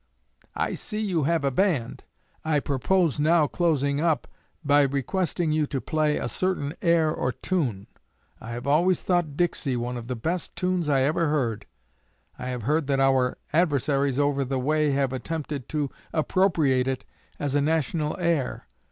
I 0.55 0.73
see 0.73 0.99
you 0.99 1.25
have 1.25 1.43
a 1.45 1.51
band. 1.51 2.05
I 2.43 2.59
propose 2.59 3.19
now 3.19 3.45
closing 3.45 3.99
up 4.01 4.27
by 4.65 4.81
requesting 4.81 5.51
you 5.51 5.67
to 5.67 5.79
play 5.79 6.17
a 6.17 6.27
certain 6.27 6.73
air 6.81 7.11
or 7.11 7.31
tune. 7.31 7.85
I 8.39 8.53
have 8.53 8.65
always 8.65 9.03
thought 9.03 9.37
"Dixie" 9.37 9.77
one 9.77 9.97
of 9.97 10.07
the 10.07 10.15
best 10.15 10.55
tunes 10.55 10.89
I 10.89 11.03
ever 11.03 11.27
heard. 11.27 11.67
I 12.39 12.47
have 12.47 12.63
heard 12.63 12.87
that 12.87 12.99
our 12.99 13.37
adversaries 13.53 14.17
over 14.17 14.43
the 14.43 14.57
way 14.57 14.89
have 14.89 15.13
attempted 15.13 15.69
to 15.69 15.91
appropriate 16.11 16.87
it 16.87 17.05
as 17.37 17.53
a 17.53 17.61
national 17.61 18.17
air. 18.19 18.65